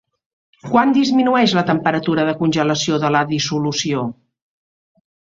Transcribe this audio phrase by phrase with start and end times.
[0.71, 4.07] Quan disminueix la temperatura de congelació de la dissolució?